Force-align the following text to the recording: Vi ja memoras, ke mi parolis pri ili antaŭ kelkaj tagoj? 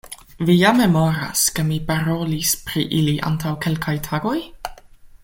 Vi 0.45 0.53
ja 0.59 0.69
memoras, 0.77 1.43
ke 1.59 1.65
mi 1.67 1.77
parolis 1.91 2.55
pri 2.71 2.87
ili 3.01 3.15
antaŭ 3.29 3.55
kelkaj 3.67 3.95
tagoj? 4.09 4.37